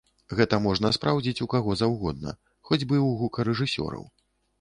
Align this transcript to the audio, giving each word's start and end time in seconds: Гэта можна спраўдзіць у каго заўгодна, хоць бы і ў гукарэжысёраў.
Гэта 0.37 0.57
можна 0.67 0.89
спраўдзіць 0.95 1.43
у 1.45 1.47
каго 1.53 1.75
заўгодна, 1.81 2.33
хоць 2.71 2.79
бы 2.87 2.93
і 2.99 3.01
ў 3.01 3.09
гукарэжысёраў. 3.21 4.03